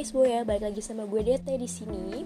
Hai 0.00 0.08
semuanya, 0.08 0.48
balik 0.48 0.64
lagi 0.64 0.80
sama 0.80 1.04
gue 1.04 1.20
Dete 1.20 1.60
di 1.60 1.68
sini. 1.68 2.24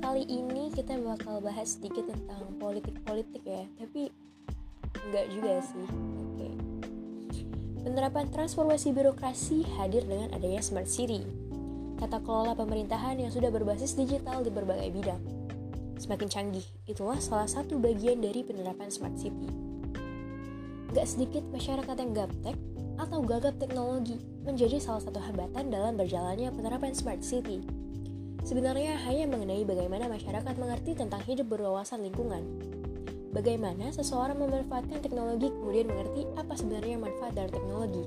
Kali 0.00 0.24
ini 0.24 0.72
kita 0.72 0.96
bakal 1.04 1.44
bahas 1.44 1.76
sedikit 1.76 2.08
tentang 2.08 2.48
politik-politik 2.56 3.44
ya, 3.44 3.68
tapi 3.76 4.08
enggak 5.04 5.28
juga 5.28 5.60
sih. 5.60 5.84
Oke. 6.16 6.48
Penerapan 7.84 8.24
transformasi 8.32 8.96
birokrasi 8.96 9.68
hadir 9.76 10.08
dengan 10.08 10.32
adanya 10.32 10.64
Smart 10.64 10.88
City. 10.88 11.20
Tata 12.00 12.24
kelola 12.24 12.56
pemerintahan 12.56 13.20
yang 13.20 13.28
sudah 13.28 13.52
berbasis 13.52 14.00
digital 14.00 14.40
di 14.40 14.48
berbagai 14.48 14.88
bidang. 14.88 15.20
Semakin 16.00 16.28
canggih, 16.32 16.64
itulah 16.88 17.20
salah 17.20 17.52
satu 17.52 17.76
bagian 17.76 18.24
dari 18.24 18.40
penerapan 18.48 18.88
Smart 18.88 19.20
City. 19.20 19.44
Gak 20.96 21.04
sedikit 21.04 21.44
masyarakat 21.52 22.00
yang 22.00 22.16
gaptek 22.16 22.56
atau 22.96 23.22
gagap 23.22 23.58
teknologi 23.60 24.18
menjadi 24.42 24.80
salah 24.80 25.04
satu 25.04 25.20
hambatan 25.20 25.68
dalam 25.68 25.94
berjalannya 25.94 26.50
penerapan 26.50 26.96
smart 26.96 27.20
city. 27.22 27.62
Sebenarnya 28.40 28.96
hanya 29.04 29.28
mengenai 29.28 29.68
bagaimana 29.68 30.08
masyarakat 30.08 30.54
mengerti 30.56 30.96
tentang 30.96 31.20
hidup 31.28 31.52
berwawasan 31.52 32.00
lingkungan. 32.00 32.40
Bagaimana 33.30 33.94
seseorang 33.94 34.40
memanfaatkan 34.40 34.98
teknologi 35.04 35.52
kemudian 35.54 35.86
mengerti 35.86 36.26
apa 36.34 36.56
sebenarnya 36.58 36.96
manfaat 36.98 37.36
dari 37.36 37.52
teknologi. 37.52 38.02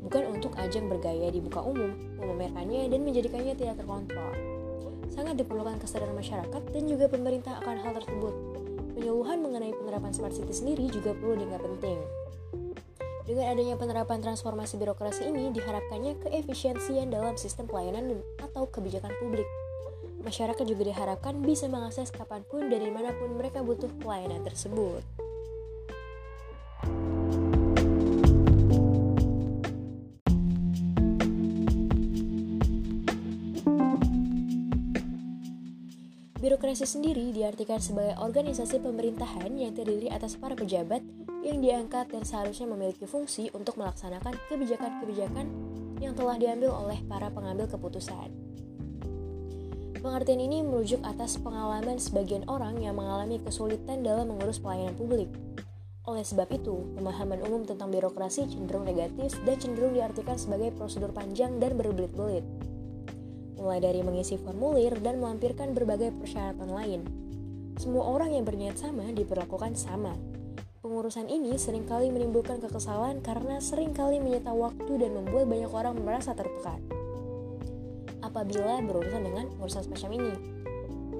Bukan 0.00 0.32
untuk 0.32 0.56
ajang 0.56 0.88
bergaya 0.88 1.28
di 1.28 1.44
muka 1.44 1.60
umum, 1.60 1.92
memamerkannya 2.16 2.88
dan 2.88 3.00
menjadikannya 3.04 3.52
tidak 3.52 3.84
terkontrol. 3.84 4.32
Sangat 5.12 5.36
diperlukan 5.36 5.76
kesadaran 5.82 6.16
masyarakat 6.16 6.62
dan 6.72 6.82
juga 6.88 7.10
pemerintah 7.10 7.60
akan 7.60 7.76
hal 7.84 7.92
tersebut. 8.00 8.34
Penyuluhan 8.96 9.42
mengenai 9.42 9.74
penerapan 9.74 10.12
smart 10.14 10.32
city 10.32 10.54
sendiri 10.54 10.86
juga 10.88 11.12
perlu 11.12 11.34
dianggap 11.34 11.60
penting. 11.66 11.98
Dengan 13.24 13.56
adanya 13.56 13.80
penerapan 13.80 14.20
transformasi 14.20 14.76
birokrasi 14.76 15.32
ini 15.32 15.48
diharapkannya 15.48 16.20
keefisiensian 16.28 17.08
dalam 17.08 17.40
sistem 17.40 17.64
pelayanan 17.64 18.20
atau 18.36 18.68
kebijakan 18.68 19.16
publik. 19.16 19.48
Masyarakat 20.20 20.64
juga 20.68 20.92
diharapkan 20.92 21.40
bisa 21.40 21.64
mengakses 21.72 22.12
kapan 22.12 22.44
pun 22.44 22.68
dan 22.68 22.84
di 22.84 22.92
mana 22.92 23.16
pun 23.16 23.32
mereka 23.32 23.64
butuh 23.64 23.88
pelayanan 23.96 24.44
tersebut. 24.44 25.00
Birokrasi 36.44 36.84
sendiri 36.84 37.32
diartikan 37.32 37.80
sebagai 37.80 38.20
organisasi 38.20 38.84
pemerintahan 38.84 39.48
yang 39.56 39.72
terdiri 39.72 40.12
atas 40.12 40.36
para 40.36 40.52
pejabat 40.52 41.00
yang 41.44 41.60
diangkat 41.60 42.08
dan 42.08 42.24
seharusnya 42.24 42.64
memiliki 42.64 43.04
fungsi 43.04 43.52
untuk 43.52 43.76
melaksanakan 43.76 44.34
kebijakan-kebijakan 44.48 45.46
yang 46.00 46.16
telah 46.16 46.40
diambil 46.40 46.72
oleh 46.74 46.98
para 47.06 47.28
pengambil 47.30 47.68
keputusan. 47.68 48.32
Pengertian 50.04 50.36
ini 50.36 50.60
merujuk 50.60 51.00
atas 51.00 51.40
pengalaman 51.40 51.96
sebagian 51.96 52.44
orang 52.44 52.76
yang 52.76 52.92
mengalami 52.92 53.40
kesulitan 53.40 54.04
dalam 54.04 54.28
mengurus 54.28 54.60
pelayanan 54.60 54.92
publik. 55.00 55.32
Oleh 56.04 56.20
sebab 56.20 56.44
itu, 56.52 56.92
pemahaman 57.00 57.40
umum 57.40 57.64
tentang 57.64 57.88
birokrasi 57.88 58.44
cenderung 58.52 58.84
negatif 58.84 59.32
dan 59.48 59.56
cenderung 59.56 59.96
diartikan 59.96 60.36
sebagai 60.36 60.76
prosedur 60.76 61.08
panjang 61.16 61.56
dan 61.56 61.80
berbelit-belit. 61.80 62.44
Mulai 63.56 63.80
dari 63.80 64.04
mengisi 64.04 64.36
formulir 64.36 65.00
dan 65.00 65.24
melampirkan 65.24 65.72
berbagai 65.72 66.12
persyaratan 66.20 66.68
lain. 66.68 67.00
Semua 67.80 68.04
orang 68.04 68.36
yang 68.36 68.44
berniat 68.44 68.76
sama 68.76 69.08
diperlakukan 69.08 69.72
sama, 69.72 70.12
Pengurusan 70.84 71.32
ini 71.32 71.56
sering 71.56 71.88
kali 71.88 72.12
menimbulkan 72.12 72.60
kekesalan 72.60 73.24
karena 73.24 73.56
sering 73.56 73.96
kali 73.96 74.20
menyita 74.20 74.52
waktu 74.52 75.00
dan 75.00 75.16
membuat 75.16 75.48
banyak 75.48 75.72
orang 75.72 75.96
merasa 75.96 76.36
tertekan. 76.36 76.76
Apabila 78.20 78.84
berurusan 78.84 79.24
dengan 79.24 79.48
pengurusan 79.56 79.88
semacam 79.88 80.10
ini, 80.20 80.32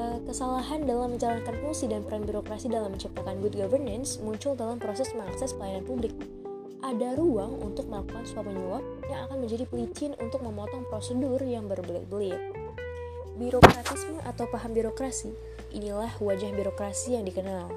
eh, 0.00 0.18
kesalahan 0.24 0.88
dalam 0.88 1.12
menjalankan 1.12 1.52
fungsi 1.60 1.92
dan 1.92 2.00
peran 2.00 2.24
birokrasi 2.24 2.72
dalam 2.72 2.96
menciptakan 2.96 3.36
good 3.44 3.52
governance 3.52 4.16
muncul 4.24 4.56
dalam 4.56 4.80
proses 4.80 5.12
mengakses 5.12 5.52
pelayanan 5.52 5.84
publik. 5.84 6.16
Ada 6.80 7.20
ruang 7.20 7.60
untuk 7.60 7.84
melakukan 7.92 8.24
suap 8.24 8.48
menyuap 8.48 8.80
yang 9.12 9.28
akan 9.28 9.44
menjadi 9.44 9.68
pelicin 9.68 10.16
untuk 10.24 10.40
memotong 10.40 10.88
prosedur 10.88 11.36
yang 11.44 11.68
berbelit-belit. 11.68 12.40
Birokratisme 13.36 14.24
atau 14.24 14.48
paham 14.48 14.72
birokrasi 14.72 15.49
inilah 15.70 16.10
wajah 16.18 16.50
birokrasi 16.52 17.18
yang 17.18 17.24
dikenal. 17.24 17.70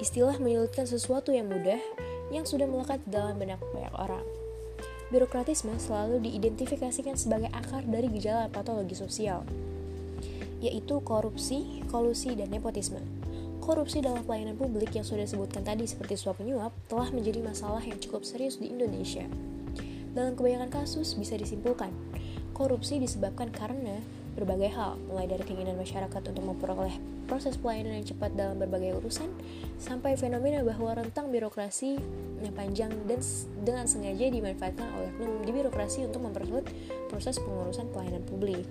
Istilah 0.00 0.36
menyulitkan 0.40 0.88
sesuatu 0.88 1.32
yang 1.34 1.48
mudah 1.48 1.80
yang 2.30 2.46
sudah 2.46 2.64
melekat 2.64 3.02
dalam 3.08 3.36
benak 3.36 3.58
banyak 3.74 3.92
orang. 3.98 4.24
Birokratisme 5.10 5.74
selalu 5.74 6.22
diidentifikasikan 6.22 7.18
sebagai 7.18 7.50
akar 7.50 7.82
dari 7.82 8.06
gejala 8.14 8.46
patologi 8.46 8.94
sosial, 8.94 9.42
yaitu 10.62 11.02
korupsi, 11.02 11.82
kolusi, 11.90 12.38
dan 12.38 12.54
nepotisme. 12.54 13.02
Korupsi 13.58 14.00
dalam 14.00 14.22
pelayanan 14.22 14.54
publik 14.54 14.94
yang 14.94 15.02
sudah 15.02 15.26
disebutkan 15.26 15.66
tadi 15.66 15.84
seperti 15.84 16.14
suap 16.14 16.38
menyuap 16.38 16.70
telah 16.86 17.10
menjadi 17.10 17.42
masalah 17.42 17.82
yang 17.82 17.98
cukup 17.98 18.22
serius 18.22 18.62
di 18.62 18.70
Indonesia. 18.70 19.26
Dalam 20.14 20.38
kebanyakan 20.38 20.70
kasus 20.70 21.18
bisa 21.18 21.34
disimpulkan, 21.34 21.90
korupsi 22.54 23.02
disebabkan 23.02 23.50
karena 23.50 23.98
berbagai 24.40 24.72
hal, 24.72 24.96
mulai 25.04 25.28
dari 25.28 25.44
keinginan 25.44 25.76
masyarakat 25.76 26.22
untuk 26.32 26.40
memperoleh 26.40 26.96
proses 27.28 27.60
pelayanan 27.60 28.00
yang 28.00 28.06
cepat 28.08 28.32
dalam 28.32 28.56
berbagai 28.56 28.96
urusan, 28.98 29.28
sampai 29.76 30.16
fenomena 30.16 30.64
bahwa 30.64 30.96
rentang 30.96 31.28
birokrasi 31.28 32.00
yang 32.40 32.54
panjang 32.56 32.90
dan 33.04 33.20
dengan 33.62 33.84
sengaja 33.84 34.32
dimanfaatkan 34.32 34.88
oleh 34.96 35.12
oknum 35.14 35.44
di 35.44 35.52
birokrasi 35.52 36.08
untuk 36.08 36.24
mempersulit 36.24 36.66
proses 37.12 37.36
pengurusan 37.38 37.86
pelayanan 37.92 38.24
publik. 38.24 38.64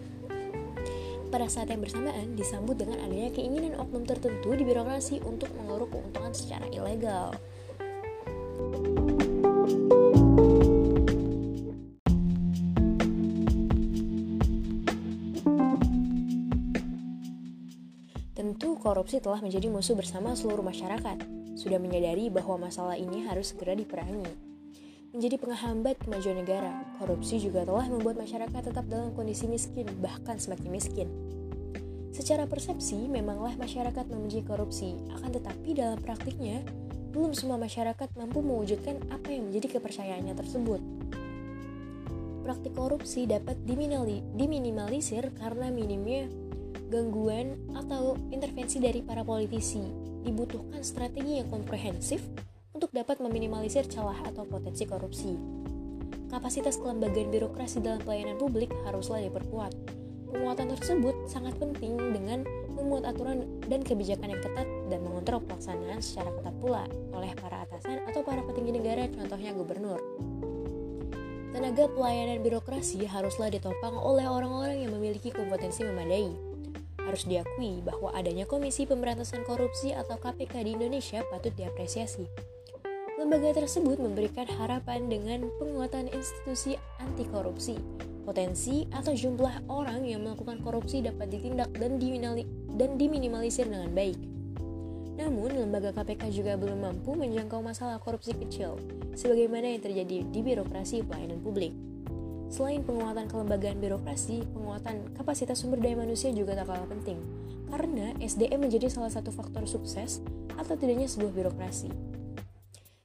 Pada 1.29 1.45
saat 1.45 1.69
yang 1.69 1.85
bersamaan, 1.85 2.33
disambut 2.33 2.73
dengan 2.81 3.05
adanya 3.05 3.29
keinginan 3.29 3.77
oknum 3.77 4.01
tertentu 4.01 4.49
di 4.57 4.65
birokrasi 4.65 5.21
untuk 5.21 5.53
menguruk 5.53 5.93
keuntungan 5.93 6.33
secara 6.33 6.65
ilegal. 6.73 7.37
Tentu 8.59 9.08
korupsi 18.89 19.21
telah 19.21 19.37
menjadi 19.37 19.69
musuh 19.69 19.93
bersama 19.93 20.33
seluruh 20.33 20.65
masyarakat. 20.65 21.21
Sudah 21.53 21.77
menyadari 21.77 22.33
bahwa 22.33 22.65
masalah 22.65 22.97
ini 22.97 23.21
harus 23.29 23.53
segera 23.53 23.77
diperangi. 23.77 24.25
Menjadi 25.13 25.37
penghambat 25.37 26.01
kemajuan 26.01 26.41
negara, 26.41 26.89
korupsi 26.97 27.37
juga 27.37 27.69
telah 27.69 27.85
membuat 27.85 28.17
masyarakat 28.17 28.61
tetap 28.73 28.89
dalam 28.89 29.13
kondisi 29.13 29.45
miskin, 29.45 29.85
bahkan 30.01 30.41
semakin 30.41 30.69
miskin. 30.73 31.07
Secara 32.09 32.49
persepsi, 32.49 33.05
memanglah 33.05 33.53
masyarakat 33.61 34.09
membenci 34.09 34.41
korupsi, 34.41 34.97
akan 35.13 35.37
tetapi 35.37 35.69
dalam 35.77 36.01
praktiknya, 36.01 36.65
belum 37.13 37.37
semua 37.37 37.61
masyarakat 37.61 38.09
mampu 38.17 38.41
mewujudkan 38.41 39.05
apa 39.13 39.29
yang 39.29 39.53
menjadi 39.53 39.77
kepercayaannya 39.77 40.33
tersebut. 40.33 40.81
Praktik 42.41 42.73
korupsi 42.73 43.29
dapat 43.29 43.61
diminimalisir 44.33 45.29
karena 45.37 45.69
minimnya 45.69 46.25
gangguan 46.89 47.55
atau 47.77 48.17
intervensi 48.33 48.81
dari 48.81 49.05
para 49.05 49.21
politisi. 49.21 49.81
Dibutuhkan 50.25 50.81
strategi 50.81 51.39
yang 51.39 51.47
komprehensif 51.47 52.25
untuk 52.75 52.91
dapat 52.91 53.21
meminimalisir 53.21 53.85
celah 53.87 54.17
atau 54.25 54.43
potensi 54.43 54.83
korupsi. 54.89 55.37
Kapasitas 56.29 56.77
kelembagaan 56.77 57.29
birokrasi 57.33 57.81
dalam 57.81 58.01
pelayanan 58.01 58.37
publik 58.37 58.69
haruslah 58.85 59.21
diperkuat. 59.21 59.73
Penguatan 60.29 60.69
tersebut 60.77 61.15
sangat 61.25 61.57
penting 61.57 61.97
dengan 61.97 62.45
memuat 62.77 63.09
aturan 63.09 63.49
dan 63.65 63.81
kebijakan 63.81 64.37
yang 64.37 64.41
ketat 64.41 64.67
dan 64.93 64.99
mengontrol 65.01 65.41
pelaksanaan 65.41 66.05
secara 66.05 66.29
ketat 66.37 66.55
pula 66.61 66.85
oleh 67.17 67.33
para 67.33 67.65
atasan 67.65 68.05
atau 68.05 68.21
para 68.21 68.45
petinggi 68.45 68.77
negara, 68.77 69.09
contohnya 69.09 69.57
gubernur. 69.57 69.97
Tenaga 71.49 71.89
pelayanan 71.89 72.45
birokrasi 72.45 73.09
haruslah 73.09 73.49
ditopang 73.49 73.97
oleh 73.97 74.29
orang-orang 74.29 74.85
yang 74.85 74.93
memiliki 74.93 75.33
kompetensi 75.33 75.81
memadai, 75.81 76.29
harus 77.09 77.25
diakui 77.25 77.81
bahwa 77.81 78.13
adanya 78.13 78.45
Komisi 78.45 78.85
Pemberantasan 78.85 79.41
Korupsi 79.41 79.97
atau 79.97 80.21
KPK 80.21 80.61
di 80.61 80.77
Indonesia 80.77 81.25
patut 81.33 81.51
diapresiasi. 81.57 82.29
Lembaga 83.19 83.51
tersebut 83.51 83.99
memberikan 83.99 84.47
harapan 84.47 85.11
dengan 85.11 85.49
penguatan 85.59 86.07
institusi 86.07 86.79
anti 87.03 87.27
korupsi. 87.27 87.75
Potensi 88.23 88.87
atau 88.95 89.11
jumlah 89.11 89.67
orang 89.67 90.05
yang 90.07 90.23
melakukan 90.23 90.61
korupsi 90.63 91.03
dapat 91.03 91.27
ditindak 91.33 91.67
dan, 91.75 91.99
dan 92.77 92.89
diminimalisir 92.95 93.67
dengan 93.67 93.91
baik. 93.91 94.15
Namun, 95.19 95.51
lembaga 95.51 95.91
KPK 95.91 96.31
juga 96.31 96.55
belum 96.55 96.79
mampu 96.79 97.11
menjangkau 97.11 97.59
masalah 97.59 97.99
korupsi 97.99 98.31
kecil, 98.31 98.79
sebagaimana 99.19 99.67
yang 99.67 99.83
terjadi 99.83 100.23
di 100.23 100.39
birokrasi 100.39 101.03
pelayanan 101.03 101.43
publik. 101.43 101.75
Selain 102.49 102.81
penguatan 102.81 103.29
kelembagaan 103.29 103.77
birokrasi, 103.77 104.41
penguatan 104.49 105.13
kapasitas 105.13 105.61
sumber 105.61 105.77
daya 105.77 106.01
manusia 106.01 106.33
juga 106.33 106.57
tak 106.57 106.73
kalah 106.73 106.89
penting, 106.89 107.21
karena 107.69 108.17
SDM 108.17 108.65
menjadi 108.65 108.89
salah 108.89 109.13
satu 109.13 109.29
faktor 109.29 109.69
sukses 109.69 110.19
atau 110.57 110.73
tidaknya 110.73 111.05
sebuah 111.05 111.29
birokrasi. 111.29 111.93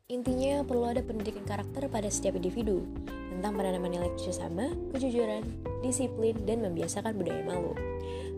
Intinya 0.09 0.65
perlu 0.65 0.89
ada 0.89 1.05
pendidikan 1.05 1.45
karakter 1.45 1.93
pada 1.93 2.09
setiap 2.09 2.41
individu 2.41 2.89
tentang 3.33 3.61
penanaman 3.61 3.93
nilai 3.93 4.11
kerjasama, 4.17 4.73
kejujuran, 4.97 5.45
disiplin, 5.85 6.37
dan 6.49 6.65
membiasakan 6.65 7.13
budaya 7.13 7.45
malu. 7.45 7.77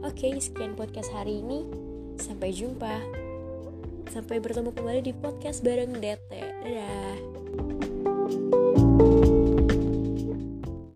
Oke, 0.03 0.35
sekian 0.43 0.75
podcast 0.75 1.15
hari 1.15 1.39
ini. 1.39 1.63
Sampai 2.19 2.51
jumpa. 2.51 2.99
Sampai 4.11 4.43
bertemu 4.43 4.75
kembali 4.75 5.01
di 5.07 5.13
podcast 5.15 5.63
bareng 5.63 6.03
Dete. 6.03 6.43
Dadah. 6.65 8.16